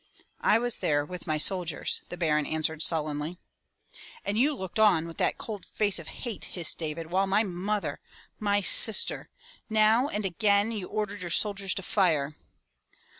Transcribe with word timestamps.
"I 0.41 0.57
was 0.57 0.79
there 0.79 1.05
with 1.05 1.27
my 1.27 1.37
soldiers," 1.37 2.01
the 2.09 2.17
Baron 2.17 2.47
answered 2.47 2.81
sullenly. 2.81 3.37
"And 4.25 4.35
you 4.35 4.55
looked 4.55 4.79
on 4.79 5.05
with 5.05 5.17
that 5.17 5.37
cold 5.37 5.63
face 5.63 5.99
of 5.99 6.07
hate!" 6.07 6.45
hissed 6.45 6.79
David, 6.79 7.11
"while 7.11 7.27
my 7.27 7.43
mother— 7.43 7.99
my 8.49 8.61
sister—. 8.61 9.29
Now 9.69 10.07
and 10.07 10.25
again 10.25 10.71
you 10.71 10.87
ordered 10.87 11.21
your 11.21 11.29
soldiers 11.29 11.75
to 11.75 11.83
fire!" 11.83 12.35